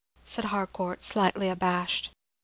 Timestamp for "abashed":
1.47-2.09